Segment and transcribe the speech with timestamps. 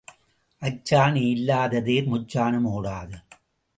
[0.61, 3.17] அச்சாணி இல்லாத தேர் முச்சாணும் ஓடாது.